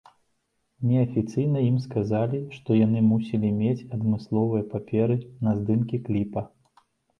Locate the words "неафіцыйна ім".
0.91-1.75